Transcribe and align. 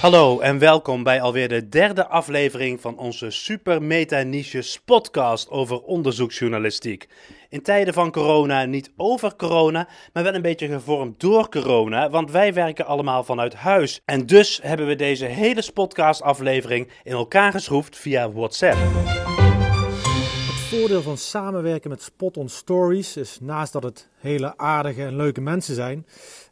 Hallo 0.00 0.40
en 0.40 0.58
welkom 0.58 1.02
bij 1.02 1.20
alweer 1.20 1.48
de 1.48 1.68
derde 1.68 2.06
aflevering 2.06 2.80
van 2.80 2.98
onze 2.98 3.30
super 3.30 3.82
meta 3.82 4.22
niche 4.22 4.78
podcast 4.84 5.50
over 5.50 5.82
onderzoeksjournalistiek. 5.82 7.08
In 7.48 7.62
tijden 7.62 7.94
van 7.94 8.10
corona 8.10 8.64
niet 8.64 8.90
over 8.96 9.36
corona, 9.36 9.88
maar 10.12 10.22
wel 10.22 10.34
een 10.34 10.42
beetje 10.42 10.68
gevormd 10.68 11.20
door 11.20 11.48
corona, 11.48 12.10
want 12.10 12.30
wij 12.30 12.54
werken 12.54 12.86
allemaal 12.86 13.24
vanuit 13.24 13.54
huis. 13.54 14.00
En 14.04 14.26
dus 14.26 14.60
hebben 14.62 14.86
we 14.86 14.96
deze 14.96 15.24
hele 15.24 15.62
podcast 15.74 16.22
aflevering 16.22 16.88
in 17.04 17.12
elkaar 17.12 17.52
geschroefd 17.52 17.96
via 17.96 18.30
WhatsApp 18.32 18.76
voordeel 20.68 21.02
van 21.02 21.16
samenwerken 21.16 21.90
met 21.90 22.02
Spot 22.02 22.36
on 22.36 22.48
Stories 22.48 23.16
is 23.16 23.38
naast 23.40 23.72
dat 23.72 23.82
het 23.82 24.08
hele 24.18 24.58
aardige 24.58 25.04
en 25.04 25.16
leuke 25.16 25.40
mensen 25.40 25.74
zijn, 25.74 26.06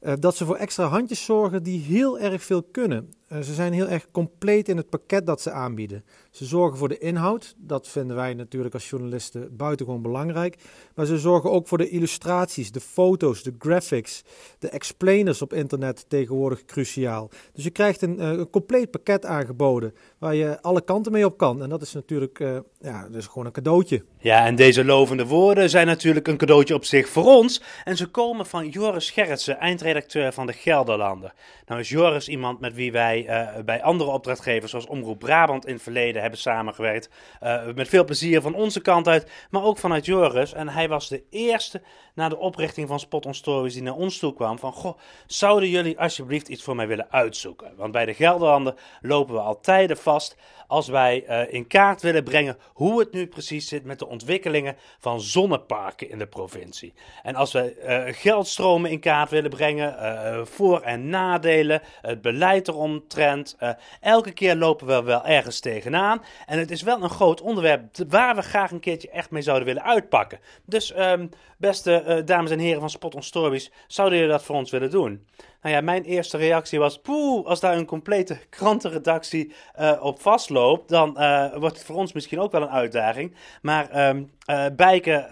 uh, 0.06 0.12
dat 0.18 0.36
ze 0.36 0.44
voor 0.44 0.56
extra 0.56 0.86
handjes 0.86 1.24
zorgen 1.24 1.62
die 1.62 1.80
heel 1.80 2.18
erg 2.18 2.42
veel 2.42 2.62
kunnen. 2.62 3.14
Uh, 3.32 3.40
ze 3.40 3.54
zijn 3.54 3.72
heel 3.72 3.88
erg 3.88 4.10
compleet 4.10 4.68
in 4.68 4.76
het 4.76 4.88
pakket 4.88 5.26
dat 5.26 5.40
ze 5.40 5.50
aanbieden. 5.50 6.04
Ze 6.30 6.44
zorgen 6.44 6.78
voor 6.78 6.88
de 6.88 6.98
inhoud, 6.98 7.54
dat 7.58 7.88
vinden 7.88 8.16
wij 8.16 8.34
natuurlijk 8.34 8.74
als 8.74 8.90
journalisten 8.90 9.56
buitengewoon 9.56 10.02
belangrijk. 10.02 10.56
Maar 10.94 11.06
ze 11.06 11.18
zorgen 11.18 11.50
ook 11.50 11.68
voor 11.68 11.78
de 11.78 11.88
illustraties, 11.88 12.72
de 12.72 12.80
foto's, 12.80 13.42
de 13.42 13.54
graphics, 13.58 14.22
de 14.58 14.68
explainers 14.68 15.42
op 15.42 15.52
internet 15.52 16.04
tegenwoordig 16.08 16.64
cruciaal. 16.64 17.30
Dus 17.52 17.64
je 17.64 17.70
krijgt 17.70 18.02
een, 18.02 18.20
uh, 18.20 18.28
een 18.28 18.50
compleet 18.50 18.90
pakket 18.90 19.24
aangeboden 19.24 19.94
waar 20.18 20.34
je 20.34 20.62
alle 20.62 20.80
kanten 20.80 21.12
mee 21.12 21.24
op 21.24 21.38
kan. 21.38 21.62
En 21.62 21.68
dat 21.68 21.82
is 21.82 21.92
natuurlijk 21.92 22.38
ja, 22.80 23.08
is 23.12 23.26
gewoon 23.26 23.46
een 23.46 23.52
cadeautje. 23.52 24.04
Ja, 24.18 24.46
en 24.46 24.56
deze 24.56 24.84
lovende 24.84 25.26
woorden 25.26 25.70
zijn 25.70 25.86
natuurlijk 25.86 26.28
een 26.28 26.36
cadeautje 26.36 26.74
op 26.74 26.84
zich 26.84 27.08
voor 27.08 27.24
ons. 27.24 27.62
En 27.84 27.96
ze 27.96 28.06
komen 28.06 28.46
van 28.46 28.68
Joris 28.68 29.10
Gerritsen, 29.10 29.58
eindredacteur 29.58 29.95
van 30.32 30.46
de 30.46 30.52
Gelderlander. 30.52 31.32
Nou 31.66 31.80
is 31.80 31.88
Joris 31.88 32.28
iemand 32.28 32.60
met 32.60 32.74
wie 32.74 32.92
wij 32.92 33.26
uh, 33.28 33.64
bij 33.64 33.82
andere 33.82 34.10
opdrachtgevers 34.10 34.70
zoals 34.70 34.86
Omroep 34.86 35.18
Brabant 35.18 35.66
in 35.66 35.72
het 35.72 35.82
verleden 35.82 36.20
hebben 36.20 36.40
samengewerkt. 36.40 37.10
Uh, 37.42 37.66
met 37.74 37.88
veel 37.88 38.04
plezier 38.04 38.40
van 38.40 38.54
onze 38.54 38.80
kant 38.80 39.08
uit, 39.08 39.30
maar 39.50 39.62
ook 39.62 39.78
vanuit 39.78 40.06
Joris. 40.06 40.52
En 40.52 40.68
hij 40.68 40.88
was 40.88 41.08
de 41.08 41.22
eerste 41.30 41.82
na 42.16 42.28
de 42.28 42.38
oprichting 42.38 42.88
van 42.88 43.00
Spot 43.00 43.26
on 43.26 43.34
Stories 43.34 43.72
die 43.72 43.82
naar 43.82 43.94
ons 43.94 44.18
toe 44.18 44.34
kwam 44.34 44.58
van... 44.58 44.72
Goh, 44.72 44.98
zouden 45.26 45.68
jullie 45.68 46.00
alsjeblieft 46.00 46.48
iets 46.48 46.62
voor 46.62 46.76
mij 46.76 46.86
willen 46.86 47.06
uitzoeken? 47.10 47.72
Want 47.76 47.92
bij 47.92 48.04
de 48.04 48.14
Gelderlander 48.14 48.74
lopen 49.00 49.34
we 49.34 49.40
al 49.40 49.60
tijden 49.60 49.96
vast 49.96 50.36
als 50.66 50.88
wij 50.88 51.24
uh, 51.28 51.54
in 51.54 51.66
kaart 51.66 52.02
willen 52.02 52.24
brengen 52.24 52.56
hoe 52.72 53.00
het 53.00 53.12
nu 53.12 53.26
precies 53.26 53.68
zit 53.68 53.84
met 53.84 53.98
de 53.98 54.06
ontwikkelingen 54.06 54.76
van 54.98 55.20
zonneparken 55.20 56.10
in 56.10 56.18
de 56.18 56.26
provincie. 56.26 56.94
En 57.22 57.34
als 57.34 57.52
we 57.52 57.76
uh, 58.08 58.14
geldstromen 58.14 58.90
in 58.90 59.00
kaart 59.00 59.30
willen 59.30 59.50
brengen, 59.50 59.96
uh, 60.00 60.44
voor- 60.44 60.80
en 60.80 61.08
nadelen, 61.08 61.82
het 62.00 62.22
beleid 62.22 62.68
eromtrent. 62.68 63.56
elke 64.00 64.32
keer 64.32 64.54
lopen 64.56 64.86
we 64.86 65.02
wel 65.02 65.24
ergens 65.24 65.60
tegenaan. 65.60 66.22
En 66.46 66.58
het 66.58 66.70
is 66.70 66.82
wel 66.82 67.02
een 67.02 67.10
groot 67.10 67.40
onderwerp 67.40 67.82
waar 68.08 68.34
we 68.34 68.42
graag 68.42 68.70
een 68.70 68.80
keertje 68.80 69.10
echt 69.10 69.30
mee 69.30 69.42
zouden 69.42 69.66
willen 69.66 69.82
uitpakken. 69.82 70.38
Dus 70.64 70.98
um, 70.98 71.30
beste 71.56 72.02
dames 72.24 72.50
en 72.50 72.58
heren 72.58 72.80
van 72.80 72.90
Spot 72.90 73.14
on 73.14 73.22
Stories, 73.22 73.70
zouden 73.86 74.18
jullie 74.18 74.32
dat 74.32 74.42
voor 74.42 74.56
ons 74.56 74.70
willen 74.70 74.90
doen? 74.90 75.26
Nou 75.62 75.78
ja, 75.78 75.84
mijn 75.84 76.02
eerste 76.02 76.36
reactie 76.36 76.78
was: 76.78 77.00
poeh, 77.00 77.46
als 77.46 77.60
daar 77.60 77.76
een 77.76 77.86
complete 77.86 78.38
krantenredactie 78.50 79.52
uh, 79.80 79.98
op 80.00 80.20
vastloopt, 80.20 80.88
dan 80.88 81.16
uh, 81.18 81.54
wordt 81.54 81.76
het 81.76 81.84
voor 81.84 81.96
ons 81.96 82.12
misschien 82.12 82.40
ook 82.40 82.52
wel 82.52 82.62
een 82.62 82.68
uitdaging. 82.68 83.34
Maar 83.62 84.14
uh, 84.14 84.66
Bijke, 84.76 85.26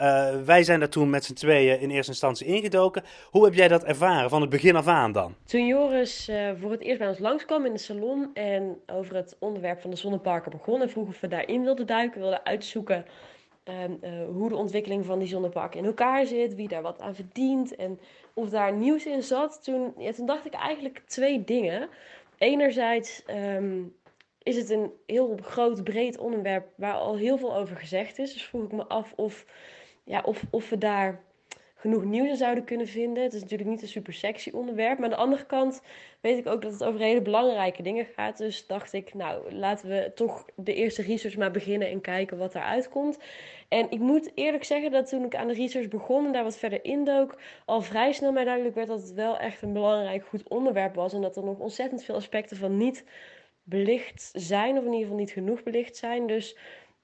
wij 0.45 0.65
zijn 0.65 0.79
daar 0.79 0.89
toen 0.89 1.11
met 1.11 1.25
z'n 1.25 1.33
tweeën 1.33 1.81
in 1.81 1.91
eerste 1.91 2.11
instantie 2.11 2.47
ingedoken. 2.47 3.03
Hoe 3.31 3.45
heb 3.45 3.55
jij 3.55 3.69
dat 3.69 3.85
ervaren 3.85 4.31
van 4.31 4.41
het 4.41 4.51
begin 4.51 4.77
af 4.77 4.87
aan 4.87 5.13
dan? 5.13 5.35
Toen 5.45 5.67
Joris 5.67 6.31
voor 6.61 6.71
het 6.71 6.81
eerst 6.81 6.99
bij 6.99 7.09
ons 7.09 7.19
langskwam 7.19 7.67
in 7.67 7.73
de 7.73 7.79
salon 7.79 8.31
en 8.35 8.77
over 8.87 9.15
het 9.15 9.37
onderwerp 9.39 9.81
van 9.81 9.91
de 9.91 9.97
zonneparken 9.97 10.51
begon 10.51 10.83
en 10.83 10.91
vroeg 10.91 11.09
of 11.09 11.21
we 11.21 11.29
daarin 11.29 11.63
wilden 11.65 11.87
duiken, 11.87 12.21
wilden 12.21 12.45
uitzoeken. 12.45 13.05
Uh, 13.71 14.27
hoe 14.27 14.49
de 14.49 14.57
ontwikkeling 14.57 15.05
van 15.05 15.19
die 15.19 15.29
zonneparken 15.29 15.79
in 15.79 15.87
elkaar 15.87 16.27
zit, 16.27 16.55
wie 16.55 16.69
daar 16.69 16.83
wat 16.83 17.01
aan 17.01 17.15
verdient 17.15 17.77
en 17.77 17.99
of 18.35 18.49
daar 18.51 18.73
nieuws 18.73 19.07
in 19.07 19.23
zat, 19.23 19.65
toen, 19.65 19.95
toen 20.15 20.27
dacht 20.27 20.47
ik 20.47 20.55
eigenlijk 20.55 21.03
twee 21.07 21.45
dingen. 21.45 21.89
Enerzijds 22.39 23.23
um, 23.31 23.97
is 24.43 24.57
het 24.57 24.71
een 24.71 24.93
heel 25.07 25.39
groot, 25.43 25.85
breed 25.85 26.19
onderwerp 26.19 26.67
waar 26.77 26.95
al 26.95 27.17
heel 27.17 27.39
veel 27.39 27.57
over 27.57 27.77
gezegd 27.77 28.19
is. 28.19 28.33
Dus 28.33 28.45
vroeg 28.45 28.65
ik 28.65 28.73
me 28.73 28.87
af 28.87 29.13
of, 29.17 29.47
ja, 30.05 30.23
of, 30.25 30.45
of 30.51 30.71
we 30.71 30.79
daar 30.79 31.25
genoeg 31.85 32.05
nieuws 32.05 32.29
in 32.29 32.37
zouden 32.37 32.65
kunnen 32.65 32.87
vinden. 32.87 33.23
Het 33.23 33.35
is 33.35 33.41
natuurlijk 33.41 33.71
niet 33.71 33.83
een 33.83 33.89
super 33.89 34.13
sexy 34.13 34.51
onderwerp. 34.51 34.99
Maar 34.99 35.05
aan 35.05 35.17
de 35.17 35.23
andere 35.23 35.47
kant 35.47 35.83
weet 36.21 36.39
ik 36.39 36.47
ook 36.47 36.63
dat 36.63 36.73
het 36.73 36.85
over 36.85 37.01
hele 37.01 37.23
belangrijke 37.23 37.83
dingen 37.83 38.07
gaat. 38.15 38.39
Dus 38.39 38.67
dacht 38.67 38.93
ik, 38.93 39.15
nou, 39.15 39.55
laten 39.55 39.89
we 39.89 40.13
toch 40.15 40.45
de 40.55 40.75
eerste 40.75 41.03
research 41.03 41.37
maar 41.37 41.51
beginnen 41.51 41.89
en 41.89 42.01
kijken 42.01 42.39
wat 42.39 42.55
eruit 42.55 42.89
komt. 42.89 43.19
En 43.69 43.91
ik 43.91 43.99
moet 43.99 44.31
eerlijk 44.35 44.65
zeggen 44.65 44.91
dat 44.91 45.09
toen 45.09 45.25
ik 45.25 45.35
aan 45.35 45.49
de 45.49 45.55
research 45.55 45.89
begon 45.89 46.27
en 46.27 46.33
daar 46.33 46.43
wat 46.43 46.59
verder 46.59 46.85
indook, 46.85 47.39
al 47.65 47.81
vrij 47.81 48.13
snel 48.13 48.33
mij 48.33 48.45
duidelijk 48.45 48.75
werd 48.75 48.89
dat 48.89 49.03
het 49.03 49.13
wel 49.13 49.39
echt 49.39 49.63
een 49.63 49.73
belangrijk, 49.73 50.25
goed 50.25 50.49
onderwerp 50.49 50.95
was. 50.95 51.13
En 51.13 51.21
dat 51.21 51.37
er 51.37 51.45
nog 51.45 51.59
ontzettend 51.59 52.05
veel 52.05 52.15
aspecten 52.15 52.57
van 52.57 52.77
niet 52.77 53.05
belicht 53.63 54.31
zijn, 54.33 54.79
of 54.79 54.85
in 54.85 54.93
ieder 54.93 55.01
geval 55.01 55.19
niet 55.19 55.31
genoeg 55.31 55.63
belicht 55.63 55.97
zijn. 55.97 56.27
Dus 56.27 56.57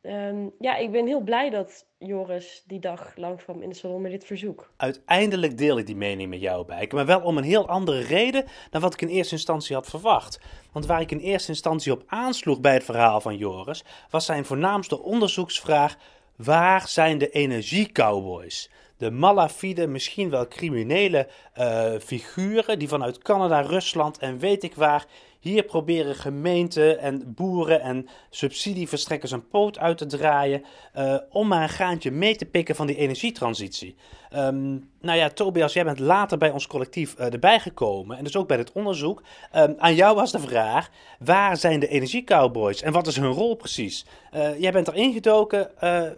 um, 0.02 0.52
ja, 0.58 0.76
ik 0.76 0.90
ben 0.90 1.06
heel 1.06 1.20
blij 1.20 1.50
dat 1.50 1.86
Joris 1.98 2.62
die 2.66 2.78
dag 2.78 3.12
langskwam 3.16 3.62
in 3.62 3.68
de 3.68 3.74
salon 3.74 4.02
met 4.02 4.10
dit 4.10 4.24
verzoek. 4.24 4.72
Uiteindelijk 4.76 5.58
deel 5.58 5.78
ik 5.78 5.86
die 5.86 5.96
mening 5.96 6.30
met 6.30 6.40
jou, 6.40 6.66
bij, 6.66 6.88
maar 6.94 7.06
wel 7.06 7.20
om 7.20 7.36
een 7.36 7.44
heel 7.44 7.68
andere 7.68 8.00
reden 8.00 8.44
dan 8.70 8.80
wat 8.80 8.94
ik 8.94 9.02
in 9.02 9.08
eerste 9.08 9.34
instantie 9.34 9.76
had 9.76 9.86
verwacht. 9.86 10.40
Want 10.72 10.86
waar 10.86 11.00
ik 11.00 11.10
in 11.10 11.18
eerste 11.18 11.50
instantie 11.50 11.92
op 11.92 12.02
aansloeg 12.06 12.60
bij 12.60 12.74
het 12.74 12.84
verhaal 12.84 13.20
van 13.20 13.36
Joris, 13.36 13.84
was 14.10 14.24
zijn 14.24 14.44
voornaamste 14.44 15.02
onderzoeksvraag: 15.02 15.96
waar 16.36 16.88
zijn 16.88 17.18
de 17.18 17.30
energiecowboys? 17.30 18.70
de 19.00 19.10
malafide, 19.10 19.86
misschien 19.86 20.30
wel 20.30 20.48
criminele 20.48 21.28
uh, 21.58 21.92
figuren 21.98 22.78
die 22.78 22.88
vanuit 22.88 23.18
Canada, 23.18 23.60
Rusland 23.60 24.18
en 24.18 24.38
weet 24.38 24.62
ik 24.62 24.74
waar 24.74 25.06
hier 25.40 25.62
proberen 25.62 26.14
gemeenten 26.14 26.98
en 26.98 27.34
boeren 27.34 27.80
en 27.80 28.08
subsidieverstrekkers 28.30 29.30
een 29.30 29.48
poot 29.48 29.78
uit 29.78 29.98
te 29.98 30.06
draaien 30.06 30.64
uh, 30.96 31.16
om 31.30 31.48
maar 31.48 31.62
een 31.62 31.68
gaantje 31.68 32.10
mee 32.10 32.36
te 32.36 32.44
pikken 32.44 32.74
van 32.74 32.86
die 32.86 32.96
energietransitie. 32.96 33.96
Um, 34.36 34.88
nou 35.00 35.18
ja, 35.18 35.28
Tobias, 35.28 35.72
jij 35.72 35.84
bent 35.84 35.98
later 35.98 36.38
bij 36.38 36.50
ons 36.50 36.66
collectief 36.66 37.18
uh, 37.18 37.32
erbij 37.32 37.60
gekomen 37.60 38.16
en 38.16 38.24
dus 38.24 38.36
ook 38.36 38.48
bij 38.48 38.56
het 38.56 38.72
onderzoek. 38.72 39.22
Um, 39.56 39.74
aan 39.78 39.94
jou 39.94 40.14
was 40.14 40.32
de 40.32 40.38
vraag, 40.38 40.90
waar 41.18 41.56
zijn 41.56 41.80
de 41.80 41.88
energiecowboys 41.88 42.82
en 42.82 42.92
wat 42.92 43.06
is 43.06 43.16
hun 43.16 43.32
rol 43.32 43.54
precies? 43.54 44.06
Uh, 44.34 44.60
jij 44.60 44.72
bent 44.72 44.88
erin 44.88 45.12
gedoken, 45.12 45.70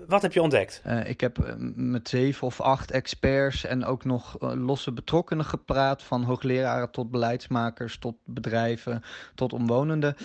wat 0.07 0.23
heb 0.23 0.33
je 0.33 0.43
ontdekt? 0.43 0.83
ik 1.05 1.21
heb 1.21 1.55
met 1.75 2.09
zeven 2.09 2.47
of 2.47 2.61
acht 2.61 2.91
experts 2.91 3.65
en 3.65 3.85
ook 3.85 4.05
nog 4.05 4.37
losse 4.41 4.93
betrokkenen 4.93 5.45
gepraat, 5.45 6.03
van 6.03 6.23
hoogleraren 6.23 6.91
tot 6.91 7.11
beleidsmakers, 7.11 7.99
tot 7.99 8.15
bedrijven, 8.25 9.03
tot 9.35 9.53
omwonenden. 9.53 10.17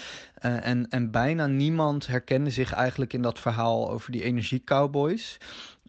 Uh, 0.46 0.66
en, 0.68 0.90
en 0.90 1.12
bijna 1.12 1.48
niemand 1.48 2.08
herkende 2.08 2.50
zich 2.50 2.74
eigenlijk 2.74 3.14
in 3.14 3.22
dat 3.22 3.40
verhaal 3.40 3.92
over 3.92 4.12
die 4.12 4.24
energiecowboys. 4.24 5.38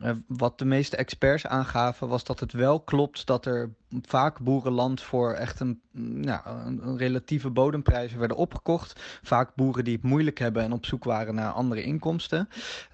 Uh, 0.03 0.11
wat 0.27 0.59
de 0.59 0.65
meeste 0.65 0.97
experts 0.97 1.47
aangaven 1.47 2.09
was 2.09 2.25
dat 2.25 2.41
het 2.41 2.53
wel 2.53 2.81
klopt 2.81 3.27
dat 3.27 3.47
er 3.47 3.71
vaak 4.03 4.41
boerenland 4.41 5.03
voor 5.03 5.33
echt 5.33 5.61
een, 5.61 5.81
een, 5.93 6.97
relatieve 6.97 7.51
bodemprijzen 7.51 8.19
werden 8.19 8.37
opgekocht. 8.37 9.01
Vaak 9.23 9.55
boeren 9.55 9.85
die 9.85 9.95
het 9.95 10.03
moeilijk 10.03 10.39
hebben 10.39 10.63
en 10.63 10.73
op 10.73 10.87
zoek 10.87 11.05
waren 11.05 11.35
naar 11.35 11.53
andere 11.53 11.83
inkomsten. 11.83 12.49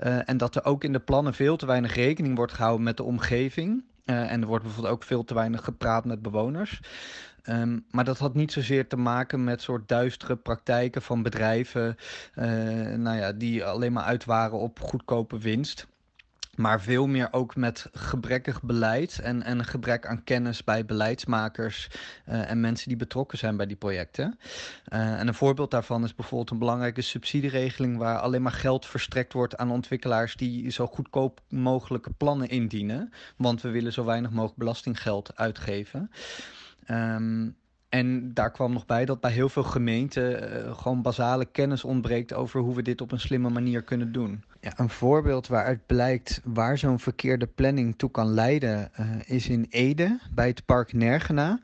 Uh, 0.04 0.28
en 0.28 0.36
dat 0.36 0.54
er 0.54 0.64
ook 0.64 0.84
in 0.84 0.92
de 0.92 1.00
plannen 1.00 1.34
veel 1.34 1.56
te 1.56 1.66
weinig 1.66 1.94
rekening 1.94 2.36
wordt 2.36 2.52
gehouden 2.52 2.84
met 2.84 2.96
de 2.96 3.02
omgeving. 3.02 3.84
En 4.04 4.40
er 4.40 4.46
wordt 4.46 4.64
bijvoorbeeld 4.64 4.94
ook 4.94 5.02
veel 5.02 5.24
te 5.24 5.34
weinig 5.34 5.64
gepraat 5.64 6.04
met 6.04 6.22
bewoners. 6.22 6.80
Um, 7.48 7.84
maar 7.90 8.04
dat 8.04 8.18
had 8.18 8.34
niet 8.34 8.52
zozeer 8.52 8.88
te 8.88 8.96
maken 8.96 9.44
met 9.44 9.62
soort 9.62 9.88
duistere 9.88 10.36
praktijken 10.36 11.02
van 11.02 11.22
bedrijven, 11.22 11.96
uh, 12.34 12.44
nou 12.96 13.16
ja, 13.16 13.32
die 13.32 13.64
alleen 13.64 13.92
maar 13.92 14.04
uit 14.04 14.24
waren 14.24 14.58
op 14.58 14.80
goedkope 14.80 15.38
winst. 15.38 15.86
Maar 16.56 16.80
veel 16.80 17.06
meer 17.06 17.28
ook 17.30 17.56
met 17.56 17.88
gebrekkig 17.92 18.62
beleid 18.62 19.18
en, 19.18 19.42
en 19.42 19.58
een 19.58 19.64
gebrek 19.64 20.06
aan 20.06 20.24
kennis 20.24 20.64
bij 20.64 20.84
beleidsmakers 20.84 21.88
uh, 22.28 22.50
en 22.50 22.60
mensen 22.60 22.88
die 22.88 22.96
betrokken 22.96 23.38
zijn 23.38 23.56
bij 23.56 23.66
die 23.66 23.76
projecten. 23.76 24.38
Uh, 24.92 25.20
en 25.20 25.28
een 25.28 25.34
voorbeeld 25.34 25.70
daarvan 25.70 26.04
is 26.04 26.14
bijvoorbeeld 26.14 26.50
een 26.50 26.58
belangrijke 26.58 27.02
subsidieregeling 27.02 27.98
waar 27.98 28.18
alleen 28.18 28.42
maar 28.42 28.52
geld 28.52 28.86
verstrekt 28.86 29.32
wordt 29.32 29.56
aan 29.56 29.70
ontwikkelaars 29.70 30.36
die 30.36 30.70
zo 30.70 30.86
goedkoop 30.86 31.40
mogelijke 31.48 32.10
plannen 32.10 32.48
indienen. 32.48 33.12
Want 33.36 33.62
we 33.62 33.70
willen 33.70 33.92
zo 33.92 34.04
weinig 34.04 34.30
mogelijk 34.30 34.58
belastinggeld 34.58 35.36
uitgeven. 35.36 36.10
Um, 36.90 37.56
en 37.94 38.34
daar 38.34 38.50
kwam 38.50 38.72
nog 38.72 38.86
bij 38.86 39.04
dat 39.04 39.20
bij 39.20 39.30
heel 39.30 39.48
veel 39.48 39.62
gemeenten 39.62 40.32
uh, 40.32 40.78
gewoon 40.78 41.02
basale 41.02 41.44
kennis 41.44 41.84
ontbreekt 41.84 42.32
over 42.32 42.60
hoe 42.60 42.74
we 42.74 42.82
dit 42.82 43.00
op 43.00 43.12
een 43.12 43.20
slimme 43.20 43.50
manier 43.50 43.82
kunnen 43.82 44.12
doen. 44.12 44.44
Ja, 44.60 44.72
een 44.76 44.90
voorbeeld 44.90 45.46
waaruit 45.46 45.86
blijkt 45.86 46.40
waar 46.44 46.78
zo'n 46.78 46.98
verkeerde 46.98 47.46
planning 47.46 47.98
toe 47.98 48.10
kan 48.10 48.26
leiden, 48.26 48.90
uh, 49.00 49.06
is 49.24 49.48
in 49.48 49.66
Ede 49.70 50.18
bij 50.30 50.46
het 50.46 50.64
park 50.64 50.92
Nergena. 50.92 51.60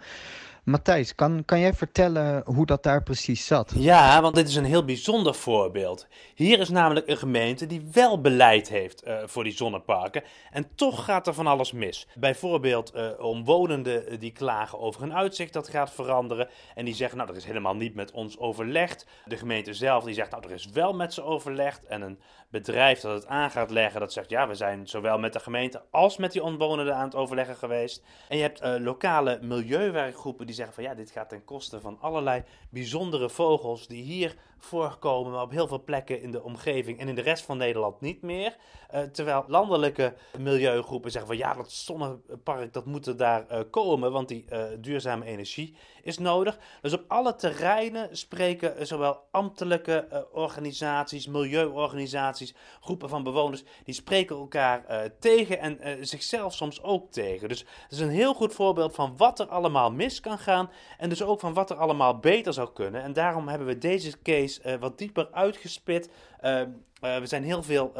Matthijs, 0.65 1.15
kan, 1.15 1.45
kan 1.45 1.61
jij 1.61 1.75
vertellen 1.75 2.43
hoe 2.45 2.67
dat 2.67 2.83
daar 2.83 3.03
precies 3.03 3.47
zat? 3.47 3.73
Ja, 3.77 4.23
want 4.23 4.35
dit 4.35 4.49
is 4.49 4.57
een 4.57 4.65
heel 4.65 4.85
bijzonder 4.85 5.35
voorbeeld. 5.35 6.07
Hier 6.35 6.59
is 6.59 6.69
namelijk 6.69 7.09
een 7.09 7.17
gemeente 7.17 7.67
die 7.67 7.89
wel 7.93 8.21
beleid 8.21 8.69
heeft 8.69 9.07
uh, 9.07 9.19
voor 9.25 9.45
die 9.45 9.53
zonneparken. 9.53 10.23
En 10.51 10.75
toch 10.75 11.05
gaat 11.05 11.27
er 11.27 11.35
van 11.35 11.47
alles 11.47 11.73
mis. 11.73 12.07
Bijvoorbeeld 12.15 12.95
uh, 12.95 13.09
omwonenden 13.19 14.21
die 14.21 14.33
klagen 14.33 14.81
over 14.81 15.01
hun 15.01 15.15
uitzicht 15.15 15.53
dat 15.53 15.69
gaat 15.69 15.93
veranderen. 15.93 16.49
En 16.75 16.85
die 16.85 16.95
zeggen, 16.95 17.19
nou, 17.19 17.31
er 17.31 17.37
is 17.37 17.45
helemaal 17.45 17.77
niet 17.77 17.95
met 17.95 18.11
ons 18.11 18.39
overlegd. 18.39 19.07
De 19.25 19.37
gemeente 19.37 19.75
zelf 19.75 20.05
die 20.05 20.15
zegt, 20.15 20.31
nou, 20.31 20.45
er 20.45 20.51
is 20.51 20.67
wel 20.67 20.93
met 20.93 21.15
ze 21.15 21.23
overlegd. 21.23 21.85
En 21.85 22.03
een 22.03 22.21
bedrijf 22.51 23.01
dat 23.01 23.15
het 23.15 23.27
aan 23.27 23.51
gaat 23.51 23.71
leggen, 23.71 24.01
dat 24.01 24.13
zegt, 24.13 24.31
ja, 24.31 24.49
we 24.49 24.55
zijn 24.55 24.89
zowel 24.89 25.19
met 25.19 25.33
de 25.33 25.41
gemeente 25.41 25.83
als 25.91 26.17
met 26.17 26.33
die 26.33 26.43
omwonenden 26.43 26.97
aan 26.97 27.05
het 27.05 27.15
overleggen 27.15 27.57
geweest. 27.57 28.05
En 28.29 28.37
je 28.37 28.43
hebt 28.43 28.61
lokale 28.81 29.39
milieuwerkgroepen 29.43 30.47
die 30.51 30.59
zeggen 30.59 30.75
van, 30.75 30.85
ja, 30.85 30.95
dit 30.95 31.11
gaat 31.11 31.29
ten 31.29 31.45
koste 31.45 31.81
van 31.81 32.01
allerlei 32.01 32.45
bijzondere 32.71 33.31
vogels 33.31 33.87
die 33.87 34.03
hier 34.03 34.37
voorkomen, 34.61 35.33
maar 35.33 35.43
op 35.43 35.51
heel 35.51 35.69
veel 35.69 35.83
plekken 35.85 36.23
in 36.23 36.31
de 36.31 36.43
omgeving 36.43 36.99
en 36.99 37.09
in 37.09 37.15
de 37.15 37.21
rest 37.21 37.45
van 37.45 37.57
Nederland 37.57 38.01
niet 38.01 38.23
meer. 38.23 38.57
Uh, 38.95 39.01
terwijl 39.01 39.45
landelijke 39.47 40.15
milieugroepen 40.39 41.11
zeggen 41.11 41.31
van 41.31 41.39
ja, 41.39 41.55
dat 41.55 41.73
zonnepark 41.73 42.73
dat 42.73 42.87
moet 42.87 43.07
er 43.07 43.17
daar 43.17 43.47
uh, 43.53 43.61
komen, 43.71 44.13
want 44.13 44.29
die 44.29 44.45
uh, 44.53 44.63
duurzame 44.79 45.25
energie 45.25 45.75
is 46.03 46.19
nodig. 46.19 46.59
Dus 46.81 46.93
op 46.93 47.05
alle 47.09 47.35
terreinen 47.35 48.17
spreken 48.17 48.87
zowel 48.87 49.21
ambtelijke 49.31 50.27
organisaties, 50.33 51.27
milieuorganisaties, 51.27 52.55
groepen 52.81 53.09
van 53.09 53.23
bewoners, 53.23 53.65
die 53.85 53.95
spreken 53.95 54.37
elkaar 54.37 55.11
tegen 55.19 55.59
en 55.59 56.07
zichzelf 56.07 56.55
soms 56.55 56.83
ook 56.83 57.11
tegen. 57.13 57.49
Dus 57.49 57.59
het 57.61 57.93
is 57.93 58.01
een 58.01 58.09
heel 58.09 58.35
goed 58.35 58.55
voorbeeld 58.55 58.95
van 58.95 59.17
wat 59.17 59.41
er 59.41 59.47
allemaal 59.47 59.93
mis 59.93 60.21
kan 60.21 60.39
gaan 60.39 60.71
en 60.99 61.09
dus 61.09 61.23
ook 61.23 61.41
van 61.41 61.55
wat 61.55 61.71
er 61.71 61.77
allemaal 61.77 62.19
beter 62.19 62.53
zou 62.53 62.73
kunnen. 62.73 63.03
En 63.03 63.13
daarom 63.13 63.49
hebben 63.49 63.67
we 63.67 63.79
deze 63.79 64.23
case 64.23 64.50
uh, 64.59 64.75
wat 64.81 64.99
dieper 64.99 65.29
uitgespit. 65.33 66.09
Uh, 66.41 66.63
uh, 67.01 67.17
we 67.17 67.27
zijn 67.27 67.45
heel 67.45 67.63
veel 67.63 67.93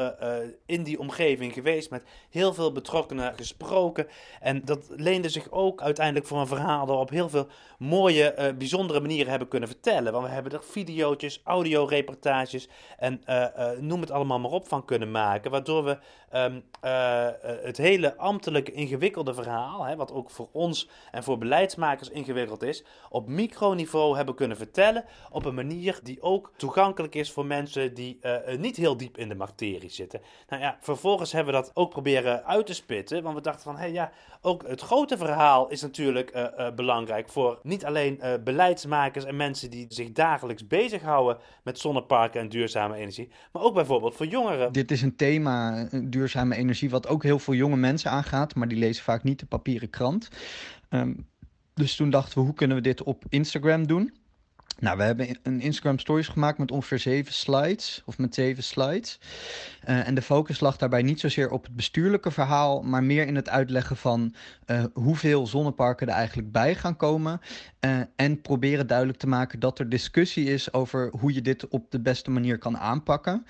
in 0.65 0.83
die 0.83 0.99
omgeving 0.99 1.53
geweest, 1.53 1.89
met 1.89 2.03
heel 2.29 2.53
veel 2.53 2.71
betrokkenen 2.71 3.33
gesproken. 3.35 4.07
En 4.39 4.65
dat 4.65 4.85
leende 4.89 5.29
zich 5.29 5.51
ook 5.51 5.81
uiteindelijk 5.81 6.27
voor 6.27 6.39
een 6.39 6.47
verhaal 6.47 6.85
dat 6.85 6.95
we 6.95 7.01
op 7.01 7.09
heel 7.09 7.29
veel 7.29 7.47
mooie, 7.77 8.55
bijzondere 8.57 8.99
manieren 8.99 9.29
hebben 9.29 9.47
kunnen 9.47 9.69
vertellen. 9.69 10.13
Want 10.13 10.25
we 10.25 10.31
hebben 10.31 10.51
er 10.51 10.63
video's, 10.63 11.41
audioreportages 11.43 12.69
en 12.97 13.21
noem 13.79 14.01
het 14.01 14.11
allemaal 14.11 14.39
maar 14.39 14.51
op 14.51 14.67
van 14.67 14.85
kunnen 14.85 15.11
maken. 15.11 15.51
Waardoor 15.51 15.83
we 15.83 15.97
um, 16.35 16.63
het 17.63 17.77
hele 17.77 18.17
ambtelijke 18.17 18.71
ingewikkelde 18.71 19.33
verhaal, 19.33 19.83
hè, 19.83 19.95
wat 19.95 20.11
ook 20.11 20.29
voor 20.29 20.49
ons 20.51 20.89
en 21.11 21.23
voor 21.23 21.37
beleidsmakers 21.37 22.09
ingewikkeld 22.09 22.63
is, 22.63 22.83
op 23.09 23.27
microniveau 23.27 24.15
hebben 24.15 24.35
kunnen 24.35 24.57
vertellen. 24.57 25.05
Op 25.31 25.45
een 25.45 25.55
manier 25.55 25.99
die 26.03 26.21
ook 26.21 26.51
toegankelijk 26.57 27.15
is 27.15 27.31
voor 27.31 27.45
mensen 27.45 27.93
die 27.93 28.19
niet 28.57 28.77
heel 28.77 28.90
diep 28.95 29.17
in 29.17 29.29
de 29.29 29.35
materie 29.35 29.89
zitten. 29.89 30.21
Nou 30.49 30.61
ja, 30.61 30.77
vervolgens 30.79 31.31
hebben 31.31 31.53
we 31.53 31.59
dat 31.59 31.71
ook 31.73 31.89
proberen 31.89 32.45
uit 32.45 32.65
te 32.65 32.73
spitten. 32.73 33.23
Want 33.23 33.35
we 33.35 33.41
dachten 33.41 33.63
van, 33.63 33.75
hé 33.75 33.81
hey, 33.81 33.91
ja, 33.91 34.11
ook 34.41 34.67
het 34.67 34.81
grote 34.81 35.17
verhaal 35.17 35.67
is 35.67 35.81
natuurlijk 35.81 36.35
uh, 36.35 36.45
uh, 36.57 36.71
belangrijk 36.75 37.29
voor 37.29 37.59
niet 37.63 37.85
alleen 37.85 38.21
beleidsmakers 38.43 39.25
en 39.25 39.35
mensen 39.35 39.69
die 39.69 39.85
zich 39.89 40.11
dagelijks 40.11 40.67
bezighouden 40.67 41.37
met 41.63 41.79
zonneparken 41.79 42.41
en 42.41 42.49
duurzame 42.49 42.95
energie, 42.95 43.29
maar 43.51 43.63
ook 43.63 43.73
bijvoorbeeld 43.73 44.15
voor 44.15 44.25
jongeren. 44.25 44.73
Dit 44.73 44.91
is 44.91 45.01
een 45.01 45.15
thema, 45.15 45.87
duurzame 46.03 46.55
energie, 46.55 46.89
wat 46.89 47.07
ook 47.07 47.23
heel 47.23 47.39
veel 47.39 47.53
jonge 47.53 47.77
mensen 47.77 48.11
aangaat, 48.11 48.55
maar 48.55 48.67
die 48.67 48.77
lezen 48.77 49.03
vaak 49.03 49.23
niet 49.23 49.39
de 49.39 49.45
papieren 49.45 49.89
krant. 49.89 50.29
Um, 50.89 51.29
dus 51.73 51.95
toen 51.95 52.09
dachten 52.09 52.37
we, 52.39 52.45
hoe 52.45 52.53
kunnen 52.53 52.77
we 52.77 52.83
dit 52.83 53.03
op 53.03 53.23
Instagram 53.29 53.87
doen? 53.87 54.13
Nou, 54.81 54.97
we 54.97 55.03
hebben 55.03 55.37
een 55.43 55.61
Instagram 55.61 55.99
stories 55.99 56.27
gemaakt 56.27 56.57
met 56.57 56.71
ongeveer 56.71 56.99
zeven 56.99 57.33
slides, 57.33 58.01
of 58.05 58.17
met 58.17 58.35
zeven 58.35 58.63
slides. 58.63 59.19
Uh, 59.89 60.07
en 60.07 60.15
de 60.15 60.21
focus 60.21 60.59
lag 60.59 60.77
daarbij 60.77 61.01
niet 61.01 61.19
zozeer 61.19 61.49
op 61.49 61.63
het 61.63 61.75
bestuurlijke 61.75 62.31
verhaal, 62.31 62.81
maar 62.81 63.03
meer 63.03 63.27
in 63.27 63.35
het 63.35 63.49
uitleggen 63.49 63.97
van 63.97 64.33
uh, 64.67 64.83
hoeveel 64.93 65.47
zonneparken 65.47 66.07
er 66.07 66.13
eigenlijk 66.13 66.51
bij 66.51 66.75
gaan 66.75 66.95
komen. 66.95 67.41
Uh, 67.85 67.99
en 68.15 68.41
proberen 68.41 68.87
duidelijk 68.87 69.17
te 69.17 69.27
maken 69.27 69.59
dat 69.59 69.79
er 69.79 69.89
discussie 69.89 70.45
is 70.45 70.73
over 70.73 71.11
hoe 71.19 71.33
je 71.33 71.41
dit 71.41 71.67
op 71.67 71.91
de 71.91 71.99
beste 71.99 72.31
manier 72.31 72.57
kan 72.57 72.77
aanpakken. 72.77 73.45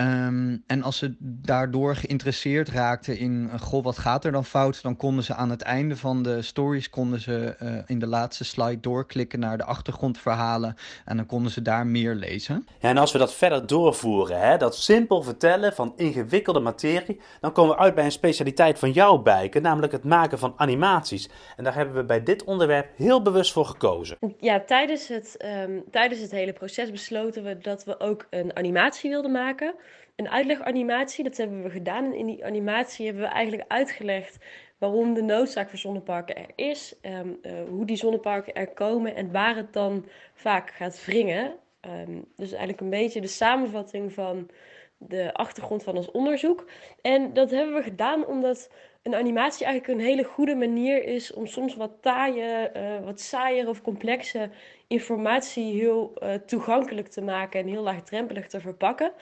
Um, 0.00 0.62
en 0.66 0.82
als 0.82 0.98
ze 0.98 1.14
daardoor 1.20 1.96
geïnteresseerd 1.96 2.68
raakten 2.68 3.18
in, 3.18 3.50
uh, 3.52 3.60
goh, 3.60 3.84
wat 3.84 3.98
gaat 3.98 4.24
er 4.24 4.32
dan 4.32 4.44
fout? 4.44 4.82
Dan 4.82 4.96
konden 4.96 5.24
ze 5.24 5.34
aan 5.34 5.50
het 5.50 5.62
einde 5.62 5.96
van 5.96 6.22
de 6.22 6.42
stories, 6.42 6.90
konden 6.90 7.20
ze 7.20 7.56
uh, 7.62 7.78
in 7.86 7.98
de 7.98 8.06
laatste 8.06 8.44
slide 8.44 8.80
doorklikken 8.80 9.38
naar 9.38 9.56
de 9.56 9.64
achtergrondverhalen. 9.64 10.76
En 11.04 11.16
dan 11.16 11.26
konden 11.26 11.52
ze 11.52 11.62
daar 11.62 11.86
meer 11.86 12.14
lezen. 12.14 12.66
Ja, 12.78 12.88
en 12.88 12.98
als 12.98 13.12
we 13.12 13.18
dat 13.18 13.34
verder 13.34 13.66
doorvoeren, 13.66 14.40
hè, 14.40 14.56
dat 14.56 14.76
simpel 14.76 15.22
vertellen 15.22 15.72
van 15.72 15.92
ingewikkelde 15.96 16.60
materie, 16.60 17.20
dan 17.40 17.52
komen 17.52 17.76
we 17.76 17.82
uit 17.82 17.94
bij 17.94 18.04
een 18.04 18.12
specialiteit 18.12 18.78
van 18.78 18.90
jouw 18.90 19.18
bijken, 19.18 19.62
namelijk 19.62 19.92
het 19.92 20.04
maken 20.04 20.38
van 20.38 20.54
animaties. 20.56 21.28
En 21.56 21.64
daar 21.64 21.74
hebben 21.74 21.94
we 21.94 22.04
bij 22.04 22.22
dit 22.22 22.44
onderwerp 22.44 22.88
heel 22.96 23.22
bewust 23.22 23.52
voor 23.52 23.66
gekozen. 23.66 24.16
Ja, 24.38 24.60
tijdens 24.60 25.08
het, 25.08 25.44
um, 25.66 25.84
tijdens 25.90 26.20
het 26.20 26.30
hele 26.30 26.52
proces 26.52 26.90
besloten 26.90 27.42
we 27.42 27.58
dat 27.58 27.84
we 27.84 28.00
ook 28.00 28.26
een 28.30 28.56
animatie 28.56 29.10
wilden 29.10 29.32
maken 29.32 29.74
een 30.18 30.30
uitleganimatie. 30.30 31.24
Dat 31.24 31.36
hebben 31.36 31.62
we 31.62 31.70
gedaan. 31.70 32.04
En 32.04 32.14
in 32.14 32.26
die 32.26 32.44
animatie 32.44 33.06
hebben 33.06 33.22
we 33.22 33.28
eigenlijk 33.28 33.70
uitgelegd 33.72 34.38
waarom 34.78 35.14
de 35.14 35.22
noodzaak 35.22 35.68
voor 35.68 35.78
zonneparken 35.78 36.36
er 36.36 36.50
is. 36.54 36.94
Um, 37.02 37.38
uh, 37.42 37.52
hoe 37.68 37.86
die 37.86 37.96
zonneparken 37.96 38.54
er 38.54 38.68
komen 38.68 39.14
en 39.14 39.32
waar 39.32 39.56
het 39.56 39.72
dan 39.72 40.06
vaak 40.34 40.70
gaat 40.70 41.04
wringen. 41.04 41.54
Um, 41.80 42.24
dus 42.36 42.50
eigenlijk 42.50 42.80
een 42.80 42.90
beetje 42.90 43.20
de 43.20 43.26
samenvatting 43.26 44.12
van 44.12 44.50
de 44.96 45.34
achtergrond 45.34 45.82
van 45.82 45.96
ons 45.96 46.10
onderzoek. 46.10 46.70
En 47.02 47.32
dat 47.32 47.50
hebben 47.50 47.74
we 47.74 47.82
gedaan 47.82 48.26
omdat 48.26 48.70
een 49.02 49.14
animatie 49.14 49.66
eigenlijk 49.66 49.98
een 49.98 50.06
hele 50.06 50.24
goede 50.24 50.54
manier 50.54 51.04
is 51.04 51.32
om 51.32 51.46
soms 51.46 51.76
wat 51.76 51.92
taaie, 52.00 52.70
uh, 52.76 53.04
wat 53.04 53.20
saaier 53.20 53.68
of 53.68 53.82
complexe 53.82 54.50
informatie 54.86 55.80
heel 55.80 56.12
uh, 56.22 56.34
toegankelijk 56.34 57.08
te 57.08 57.20
maken 57.20 57.60
en 57.60 57.66
heel 57.66 57.82
laagdrempelig 57.82 58.46
te 58.46 58.60
verpakken. 58.60 59.12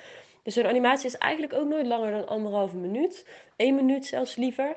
Dus 0.46 0.54
zo'n 0.54 0.66
animatie 0.66 1.06
is 1.06 1.18
eigenlijk 1.18 1.52
ook 1.52 1.68
nooit 1.68 1.86
langer 1.86 2.10
dan 2.10 2.26
anderhalve 2.26 2.76
minuut. 2.76 3.26
Eén 3.56 3.74
minuut 3.74 4.06
zelfs 4.06 4.36
liever. 4.36 4.76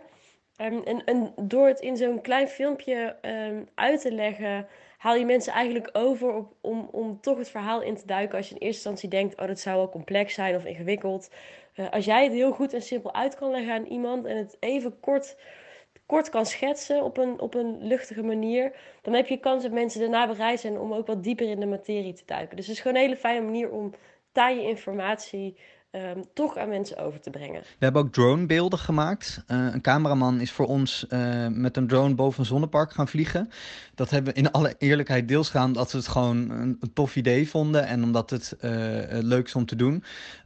Um, 0.62 0.84
en, 1.06 1.34
door 1.42 1.68
het 1.68 1.80
in 1.80 1.98
zo'n 1.98 2.22
klein 2.22 2.48
filmpje 2.48 3.16
um, 3.22 3.68
uit 3.76 4.02
te 4.02 4.12
leggen, 4.12 4.68
haal 4.98 5.16
je 5.16 5.26
mensen 5.26 5.54
eigenlijk 5.54 5.90
over 5.94 6.34
op, 6.34 6.54
om, 6.62 6.90
om 6.92 7.22
toch 7.22 7.38
het 7.38 7.50
verhaal 7.50 7.82
in 7.82 7.96
te 7.96 8.06
duiken. 8.06 8.38
Als 8.38 8.50
je 8.50 8.56
in 8.56 8.62
eerste 8.62 8.90
instantie 8.90 9.10
denkt, 9.10 9.40
oh 9.40 9.48
dat 9.48 9.60
zou 9.60 9.78
wel 9.78 9.90
complex 9.90 10.34
zijn 10.34 10.56
of 10.56 10.66
ingewikkeld. 10.66 11.30
Uh, 11.76 11.90
als 11.90 12.06
jij 12.06 12.24
het 12.24 12.34
heel 12.34 12.52
goed 12.52 12.74
en 12.74 12.82
simpel 12.82 13.14
uit 13.14 13.36
kan 13.36 13.52
leggen 13.52 13.74
aan 13.74 13.86
iemand 13.86 14.26
en 14.26 14.38
het 14.38 14.58
even 14.60 15.00
kort, 15.00 15.38
kort 16.06 16.30
kan 16.30 16.46
schetsen 16.46 17.04
op 17.04 17.18
een, 17.18 17.40
op 17.40 17.54
een 17.54 17.78
luchtige 17.88 18.24
manier, 18.24 18.76
dan 19.02 19.14
heb 19.14 19.28
je 19.28 19.38
kans 19.38 19.64
dat 19.64 19.72
mensen 19.72 20.00
daarna 20.00 20.28
bereid 20.28 20.60
zijn 20.60 20.80
om 20.80 20.94
ook 20.94 21.08
wat 21.08 21.24
dieper 21.24 21.50
in 21.50 21.60
de 21.60 21.66
materie 21.66 22.14
te 22.14 22.26
duiken. 22.26 22.56
Dus 22.56 22.68
het 22.68 22.76
is 22.76 22.82
gewoon 22.82 22.98
een 22.98 23.04
hele 23.04 23.18
fijne 23.18 23.42
manier 23.42 23.72
om 23.72 23.94
taaie 24.40 24.68
informatie 24.68 25.58
um, 25.92 26.24
toch 26.34 26.58
aan 26.58 26.70
mensen 26.70 26.98
over 26.98 27.20
te 27.22 27.30
brengen. 27.30 27.62
We 27.62 27.86
hebben 27.86 28.02
ook 28.02 28.12
dronebeelden 28.12 28.80
gemaakt. 28.80 29.44
Uh, 29.48 29.68
een 29.74 29.82
cameraman 29.82 30.40
is 30.42 30.52
voor 30.52 30.66
ons 30.66 31.06
uh, 31.10 31.48
met 31.48 31.78
een 31.78 31.88
drone 31.88 32.16
boven 32.16 32.40
een 32.40 32.46
zonnepark 32.46 32.92
gaan 32.92 33.08
vliegen. 33.08 33.50
Dat 33.96 34.10
hebben 34.10 34.34
we 34.34 34.40
in 34.40 34.52
alle 34.52 34.76
eerlijkheid 34.78 35.28
deels 35.28 35.50
gedaan 35.50 35.74
dat 35.74 35.92
we 35.92 35.98
het 35.98 36.08
gewoon 36.08 36.50
een, 36.50 36.80
tof 36.94 37.16
idee 37.16 37.50
vonden 37.50 37.86
en 37.86 38.04
omdat 38.04 38.30
het 38.30 38.56
uh, 38.62 38.72
leuk 39.10 39.46
is 39.46 39.56
om 39.56 39.66
te 39.66 39.76
doen. 39.76 40.04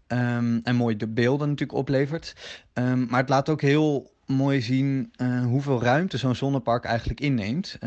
Um, 0.08 0.62
en 0.64 0.76
mooi 0.76 0.98
de 0.98 1.08
beelden 1.08 1.50
natuurlijk 1.50 1.80
oplevert. 1.80 2.36
Um, 2.74 3.08
maar 3.10 3.20
het 3.20 3.30
laat 3.30 3.50
ook 3.50 3.62
heel 3.62 4.12
mooi 4.26 4.62
zien 4.62 5.14
hoeveel 5.46 5.82
ruimte 5.82 6.18
zo'n 6.18 6.36
zonnepark 6.36 6.84
eigenlijk 6.84 7.20
inneemt. 7.20 7.78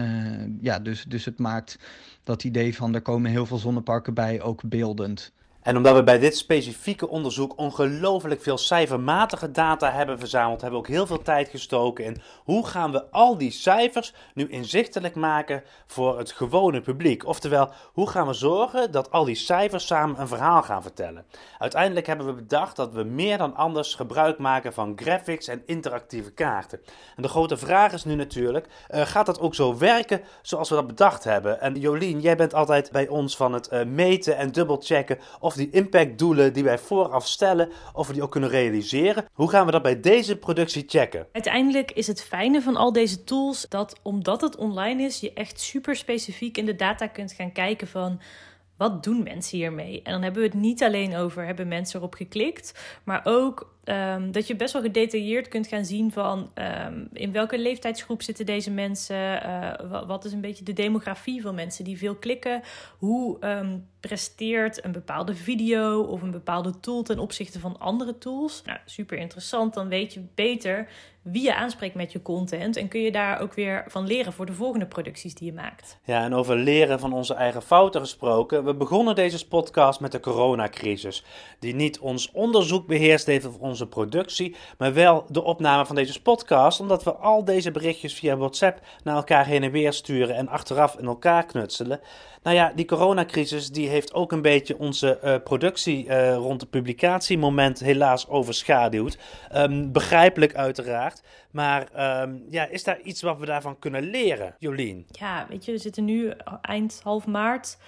Ja, 0.61 0.79
dus, 0.79 1.05
dus 1.05 1.25
het 1.25 1.39
maakt 1.39 1.79
dat 2.25 2.45
idee 2.45 2.77
van 2.77 2.95
er 2.95 3.03
komen 3.03 3.31
heel 3.31 3.47
veel 3.47 3.59
zonneparken 3.59 4.15
bij 4.15 4.41
ook 4.41 4.69
beeldend. 4.69 5.35
En 5.67 5.77
omdat 5.77 5.95
we 5.95 6.03
bij 6.03 6.19
dit 6.19 6.37
specifieke 6.37 7.09
onderzoek 7.09 7.59
ongelooflijk 7.59 8.43
veel 8.43 8.59
cijfermatige 8.59 9.51
data 9.51 9.91
hebben 9.91 10.19
verzameld, 10.19 10.61
hebben 10.61 10.81
we 10.81 10.87
ook 10.87 10.93
heel 10.93 11.07
veel 11.07 11.23
tijd 11.23 11.49
gestoken 11.49 12.05
in 12.05 12.23
hoe 12.45 12.67
gaan 12.67 12.93
we 12.93 13.11
al 13.11 13.39
die 13.39 13.51
cijfers 13.51 14.13
nu 14.35 14.49
inzichtelijk 14.49 15.15
maken 15.15 15.63
voor 15.87 16.19
het 16.19 16.33
gewone 16.33 16.81
publiek. 16.81 17.27
Oftewel, 17.27 17.71
hoe 17.93 18.09
gaan 18.09 18.27
we 18.27 18.33
zorgen 18.33 18.91
dat 18.91 19.11
al 19.11 19.25
die 19.25 19.35
cijfers 19.35 19.87
samen 19.87 20.21
een 20.21 20.29
verhaal 20.29 20.63
gaan 20.63 20.83
vertellen. 20.83 21.25
Uiteindelijk 21.59 22.07
hebben 22.07 22.27
we 22.27 22.33
bedacht 22.33 22.77
dat 22.77 22.93
we 22.93 23.03
meer 23.03 23.39
dan 23.39 23.55
anders 23.55 23.95
gebruik 23.95 24.39
maken 24.39 24.73
van 24.73 24.93
graphics 24.97 25.49
en 25.49 25.63
interactieve 25.67 26.31
kaarten. 26.31 26.81
En 27.17 27.23
de 27.23 27.29
grote 27.29 27.57
vraag 27.57 27.93
is 27.93 28.05
nu 28.05 28.15
natuurlijk, 28.15 28.67
uh, 28.91 29.01
gaat 29.01 29.27
dat 29.27 29.41
ook 29.41 29.55
zo 29.55 29.79
werken 29.79 30.21
zoals 30.43 30.69
we 30.69 30.75
dat 30.75 30.87
bedacht 30.87 31.25
hebben? 31.25 31.61
En 31.61 31.75
Jolien, 31.75 32.21
jij 32.21 32.37
bent 32.37 32.55
altijd 32.55 32.91
bij 32.91 33.09
ons 33.09 33.37
van 33.37 33.53
het 33.53 33.73
uh, 33.73 33.85
meten 33.85 34.37
en 34.37 34.53
dubbelchecken 34.53 35.19
of 35.41 35.55
die 35.57 35.71
impactdoelen 35.71 36.53
die 36.53 36.65
wij 36.65 36.79
vooraf 36.79 37.27
stellen, 37.27 37.71
of 37.93 38.07
we 38.07 38.13
die 38.13 38.23
ook 38.23 38.31
kunnen 38.31 38.51
realiseren. 38.51 39.25
Hoe 39.33 39.51
gaan 39.51 39.67
we 39.67 39.73
dat 39.73 39.83
bij 39.83 40.01
deze 40.01 40.37
productie 40.37 40.85
checken? 40.87 41.27
Uiteindelijk 41.33 41.91
is 41.91 42.07
het 42.07 42.23
fijne 42.23 42.63
van 42.63 42.77
al 42.77 42.93
deze 42.93 43.25
tools 43.25 43.67
dat 43.69 43.99
omdat 44.03 44.41
het 44.41 44.57
online 44.57 45.03
is, 45.03 45.21
je 45.21 45.33
echt 45.33 45.61
super 45.61 45.97
specifiek 45.97 46.59
in 46.59 46.67
de 46.67 46.77
data 46.77 47.07
kunt 47.07 47.33
gaan 47.33 47.53
kijken 47.53 47.89
van 47.89 48.21
wat 48.77 49.03
doen 49.03 49.23
mensen 49.23 49.59
hiermee? 49.59 50.03
En 50.03 50.13
dan 50.13 50.23
hebben 50.23 50.43
we 50.43 50.49
het 50.49 50.57
niet 50.57 50.83
alleen 50.83 51.17
over 51.17 51.47
hebben 51.47 51.69
mensen 51.69 51.99
erop 51.99 52.15
geklikt, 52.15 53.01
maar 53.05 53.21
ook 53.25 53.76
um, 53.89 54.33
dat 54.33 54.47
je 54.47 54.57
best 54.57 54.73
wel 54.73 54.83
gedetailleerd 54.83 55.49
kunt 55.49 55.67
gaan 55.67 55.85
zien 55.85 56.13
van 56.13 56.51
um, 56.87 57.09
in 57.13 57.33
welke 57.33 57.59
leeftijdsgroep 57.59 58.23
zitten 58.23 58.47
deze 58.47 58.71
mensen, 58.71 59.17
uh, 59.47 60.07
wat 60.07 60.25
is 60.25 60.33
een 60.33 60.41
beetje 60.41 60.65
de 60.65 60.73
demografie 60.73 61.43
van 61.43 61.55
mensen 61.55 61.85
die 61.85 61.99
veel 61.99 62.15
klikken, 62.15 62.63
hoe 62.99 63.37
um, 63.41 63.87
presteert 64.01 64.85
een 64.85 64.93
bepaalde 64.93 65.35
video 65.35 66.03
of 66.03 66.23
een 66.23 66.31
bepaalde 66.31 66.81
tool 66.81 67.03
ten 67.03 67.19
opzichte 67.19 67.61
van 67.61 67.79
andere 67.79 68.19
tools. 68.19 68.63
Nou, 68.65 68.79
super 68.85 69.19
interessant, 69.19 69.75
dan 69.75 69.89
weet 69.89 70.15
je 70.15 70.21
beter 70.35 70.89
wie 71.23 71.43
je 71.43 71.55
aanspreekt 71.55 71.95
met 71.95 72.13
je 72.13 72.23
content 72.23 72.77
en 72.77 72.89
kun 72.89 73.01
je 73.01 73.13
daar 73.13 73.41
ook 73.41 73.55
weer 73.55 73.85
van 73.87 74.07
leren 74.07 74.33
voor 74.33 74.47
de 74.47 74.53
volgende 74.53 74.87
producties 74.87 75.35
die 75.35 75.47
je 75.47 75.53
maakt. 75.53 75.99
Ja, 76.05 76.25
en 76.25 76.35
over 76.35 76.57
leren 76.57 77.01
van 77.01 77.13
onze 77.13 77.35
eigen 77.35 77.63
fouten 77.63 78.01
gesproken, 78.01 78.65
we 78.65 78.75
begonnen 78.75 79.15
deze 79.15 79.49
podcast 79.49 80.01
met 80.01 80.13
de 80.13 80.21
coronacrisis, 80.21 81.25
die 81.59 81.75
niet 81.75 81.99
ons 81.99 82.31
onderzoek 82.31 82.87
beheerst 82.87 83.27
heeft 83.27 83.47
of 83.47 83.59
ons 83.59 83.76
onze 83.77 83.89
productie, 83.89 84.57
maar 84.79 84.95
wel 84.95 85.25
de 85.29 85.43
opname 85.43 85.87
van 85.87 85.95
deze 85.95 86.23
podcast, 86.23 86.81
omdat 86.81 87.05
we 87.05 87.15
al 87.15 87.45
deze 87.45 87.71
berichtjes 87.71 88.15
via 88.15 88.37
WhatsApp 88.37 88.81
naar 89.05 89.17
elkaar 89.17 89.47
heen 89.47 89.63
en 89.63 89.71
weer 89.71 89.93
sturen 89.93 90.37
en 90.37 90.49
achteraf 90.49 90.97
in 90.99 91.07
elkaar 91.07 91.47
knutselen. 91.47 92.01
Nou 92.43 92.57
ja, 92.57 92.73
die 92.75 92.85
coronacrisis 92.85 93.69
die 93.69 93.89
heeft 93.89 94.15
ook 94.15 94.33
een 94.33 94.43
beetje 94.43 94.79
onze 94.79 95.19
uh, 95.25 95.35
productie 95.45 96.07
uh, 96.07 96.35
rond 96.35 96.61
het 96.61 96.71
publicatiemoment 96.71 97.81
helaas 97.81 98.29
overschaduwd. 98.29 99.19
Um, 99.55 99.93
begrijpelijk 99.93 100.55
uiteraard. 100.55 101.23
Maar 101.51 101.89
um, 102.23 102.45
ja, 102.51 102.67
is 102.67 102.85
daar 102.85 103.01
iets 103.01 103.23
wat 103.23 103.39
we 103.39 103.47
daarvan 103.47 103.79
kunnen 103.79 104.03
leren, 104.03 104.55
Jolien? 104.59 105.07
Ja, 105.11 105.47
weet 105.49 105.65
je, 105.65 105.73
we 105.73 105.79
zitten 105.79 106.05
nu 106.05 106.33
eind 106.61 107.01
half 107.03 107.27
maart. 107.27 107.79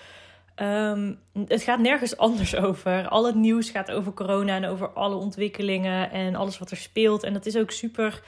Um, 0.62 1.19
het 1.47 1.62
gaat 1.62 1.79
nergens 1.79 2.17
anders 2.27 2.57
over. 2.57 3.09
Al 3.09 3.27
het 3.27 3.35
nieuws 3.35 3.71
gaat 3.71 3.91
over 3.91 4.12
corona 4.12 4.57
en 4.57 4.65
over 4.65 4.88
alle 4.88 5.15
ontwikkelingen 5.15 6.11
en 6.11 6.35
alles 6.35 6.59
wat 6.59 6.71
er 6.71 6.77
speelt. 6.77 7.23
En 7.23 7.33
dat 7.33 7.47
is 7.47 7.57
ook 7.57 7.71
super 7.71 8.23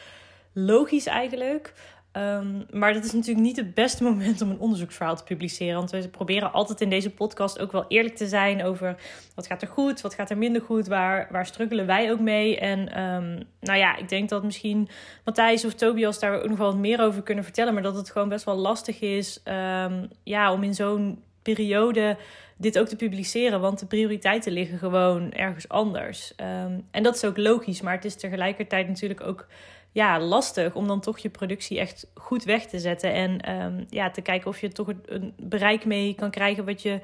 logisch 0.52 1.06
eigenlijk. 1.06 1.72
Um, 2.12 2.66
maar 2.70 2.92
dat 2.92 3.04
is 3.04 3.12
natuurlijk 3.12 3.46
niet 3.46 3.56
het 3.56 3.74
beste 3.74 4.04
moment 4.10 4.40
om 4.40 4.50
een 4.50 4.58
onderzoeksverhaal 4.58 5.16
te 5.16 5.24
publiceren. 5.24 5.74
Want 5.74 5.90
we 5.90 6.08
proberen 6.08 6.52
altijd 6.52 6.80
in 6.80 6.90
deze 6.90 7.10
podcast 7.10 7.58
ook 7.58 7.72
wel 7.72 7.84
eerlijk 7.88 8.16
te 8.16 8.28
zijn 8.28 8.64
over 8.64 8.96
wat 9.34 9.46
gaat 9.46 9.62
er 9.62 9.68
goed, 9.68 10.00
wat 10.00 10.14
gaat 10.14 10.30
er 10.30 10.38
minder 10.38 10.62
goed, 10.62 10.86
waar, 10.86 11.28
waar 11.30 11.46
struggelen 11.46 11.86
wij 11.86 12.10
ook 12.12 12.20
mee. 12.20 12.58
En 12.58 13.02
um, 13.02 13.42
nou 13.60 13.78
ja, 13.78 13.96
ik 13.96 14.08
denk 14.08 14.28
dat 14.28 14.44
misschien 14.44 14.88
Matthijs 15.24 15.64
of 15.64 15.74
Tobias 15.74 16.18
daar 16.18 16.48
nog 16.48 16.58
wel 16.58 16.70
wat 16.70 16.80
meer 16.80 17.00
over 17.00 17.22
kunnen 17.22 17.44
vertellen. 17.44 17.74
Maar 17.74 17.82
dat 17.82 17.96
het 17.96 18.10
gewoon 18.10 18.28
best 18.28 18.44
wel 18.44 18.56
lastig 18.56 19.00
is 19.00 19.42
ja, 20.22 20.52
om 20.52 20.62
in 20.62 20.74
zo'n 20.74 21.22
periode 21.42 22.16
dit 22.56 22.78
ook 22.78 22.86
te 22.86 22.96
publiceren. 22.96 23.60
Want 23.60 23.78
de 23.78 23.86
prioriteiten 23.86 24.52
liggen 24.52 24.78
gewoon 24.78 25.32
ergens 25.32 25.68
anders. 25.68 26.32
Um, 26.36 26.86
en 26.90 27.02
dat 27.02 27.14
is 27.14 27.24
ook 27.24 27.36
logisch, 27.36 27.80
maar 27.80 27.94
het 27.94 28.04
is 28.04 28.16
tegelijkertijd 28.16 28.88
natuurlijk 28.88 29.26
ook 29.26 29.46
ja, 29.92 30.20
lastig 30.20 30.74
om 30.74 30.86
dan 30.86 31.00
toch 31.00 31.18
je 31.18 31.30
productie 31.30 31.78
echt 31.78 32.10
goed 32.14 32.44
weg 32.44 32.66
te 32.66 32.78
zetten. 32.78 33.12
En 33.12 33.62
um, 33.62 33.86
ja, 33.88 34.10
te 34.10 34.20
kijken 34.20 34.48
of 34.48 34.60
je 34.60 34.68
toch 34.68 34.88
een 35.06 35.34
bereik 35.36 35.84
mee 35.84 36.14
kan 36.14 36.30
krijgen 36.30 36.64
wat 36.64 36.82
je 36.82 37.00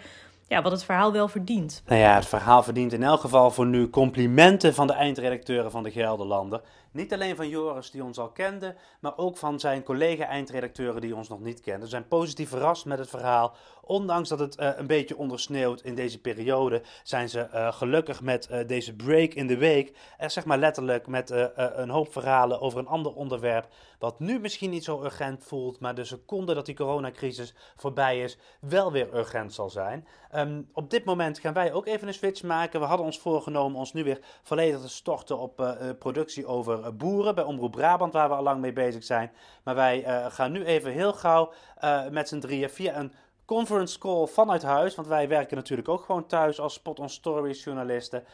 ja, 0.48 0.62
wat 0.62 0.72
het 0.72 0.84
verhaal 0.84 1.12
wel 1.12 1.28
verdient. 1.28 1.82
Nou 1.86 2.00
ja, 2.00 2.14
het 2.14 2.26
verhaal 2.26 2.62
verdient 2.62 2.92
in 2.92 3.02
elk 3.02 3.20
geval 3.20 3.50
voor 3.50 3.66
nu 3.66 3.90
complimenten 3.90 4.74
van 4.74 4.86
de 4.86 4.92
eindredacteuren 4.92 5.70
van 5.70 5.82
de 5.82 5.90
Gelderlander. 5.90 6.60
Niet 6.96 7.12
alleen 7.12 7.36
van 7.36 7.48
Joris 7.48 7.90
die 7.90 8.04
ons 8.04 8.18
al 8.18 8.28
kende, 8.28 8.74
maar 9.00 9.16
ook 9.16 9.36
van 9.36 9.60
zijn 9.60 9.82
collega-eindredacteuren 9.82 11.00
die 11.00 11.16
ons 11.16 11.28
nog 11.28 11.40
niet 11.40 11.60
kenden. 11.60 11.82
We 11.82 11.88
zijn 11.88 12.08
positief 12.08 12.48
verrast 12.48 12.84
met 12.84 12.98
het 12.98 13.08
verhaal. 13.08 13.54
Ondanks 13.82 14.28
dat 14.28 14.38
het 14.38 14.60
uh, 14.60 14.70
een 14.76 14.86
beetje 14.86 15.16
ondersneeuwt 15.16 15.80
in 15.80 15.94
deze 15.94 16.20
periode, 16.20 16.82
zijn 17.02 17.28
ze 17.28 17.48
uh, 17.54 17.72
gelukkig 17.72 18.22
met 18.22 18.48
uh, 18.50 18.66
deze 18.66 18.96
break 18.96 19.32
in 19.32 19.46
de 19.46 19.56
week. 19.56 19.96
Er 20.18 20.30
zeg 20.30 20.44
maar 20.44 20.58
letterlijk 20.58 21.06
met 21.06 21.30
een 21.30 21.90
hoop 21.90 22.12
verhalen 22.12 22.60
over 22.60 22.78
een 22.78 22.86
ander 22.86 23.14
onderwerp. 23.14 23.68
Wat 23.98 24.20
nu 24.20 24.38
misschien 24.38 24.70
niet 24.70 24.84
zo 24.84 25.02
urgent 25.02 25.44
voelt, 25.44 25.80
maar 25.80 25.94
de 25.94 26.04
seconde 26.04 26.54
dat 26.54 26.66
die 26.66 26.74
coronacrisis 26.74 27.54
voorbij 27.76 28.20
is, 28.20 28.38
wel 28.60 28.92
weer 28.92 29.14
urgent 29.14 29.54
zal 29.54 29.70
zijn. 29.70 30.06
Um, 30.34 30.68
op 30.72 30.90
dit 30.90 31.04
moment 31.04 31.38
gaan 31.38 31.52
wij 31.52 31.72
ook 31.72 31.86
even 31.86 32.08
een 32.08 32.14
switch 32.14 32.42
maken. 32.42 32.80
We 32.80 32.86
hadden 32.86 33.06
ons 33.06 33.18
voorgenomen 33.18 33.78
ons 33.78 33.92
nu 33.92 34.04
weer 34.04 34.20
volledig 34.42 34.80
te 34.80 34.88
storten 34.88 35.38
op 35.38 35.76
productie 35.98 36.46
over 36.46 36.85
eh, 36.86 36.92
boeren 36.92 37.34
bij 37.34 37.44
Omroep 37.44 37.72
Brabant, 37.72 38.12
waar 38.12 38.28
we 38.28 38.34
al 38.34 38.42
lang 38.42 38.60
mee 38.60 38.72
bezig 38.72 39.04
zijn. 39.04 39.30
Maar 39.64 39.74
wij 39.74 40.06
uh, 40.06 40.26
gaan 40.28 40.52
nu 40.52 40.64
even 40.64 40.92
heel 40.92 41.12
gauw 41.12 41.52
uh, 41.84 42.08
met 42.08 42.28
z'n 42.28 42.38
drieën 42.38 42.70
via 42.70 42.96
een 42.96 43.12
conference 43.44 43.98
call 43.98 44.26
vanuit 44.26 44.62
huis. 44.62 44.94
Want 44.94 45.08
wij 45.08 45.28
werken 45.28 45.56
natuurlijk 45.56 45.88
ook 45.88 46.04
gewoon 46.04 46.26
thuis 46.26 46.60
als 46.60 46.74
Spot 46.74 46.98
on 46.98 47.08
Stories 47.08 47.64
journalisten. 47.64 48.24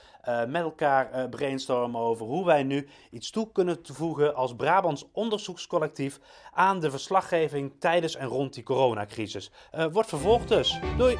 Met 0.48 0.62
elkaar 0.62 1.28
brainstormen 1.28 2.00
over 2.00 2.26
hoe 2.26 2.44
wij 2.44 2.62
nu 2.62 2.88
iets 3.10 3.30
toe 3.30 3.52
kunnen 3.52 3.82
toevoegen 3.82 4.34
als 4.34 4.56
Brabants 4.56 5.06
onderzoekscollectief 5.12 6.20
aan 6.52 6.80
de 6.80 6.90
verslaggeving 6.90 7.72
tijdens 7.78 8.16
en 8.16 8.26
rond 8.26 8.54
die 8.54 8.62
coronacrisis. 8.62 9.50
Wordt 9.90 10.08
vervolgd 10.08 10.48
dus. 10.48 10.80
Doei! 10.96 11.16